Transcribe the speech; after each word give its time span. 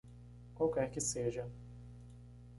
Qualquer 0.55 0.87
que 0.95 0.99
seja. 1.09 1.47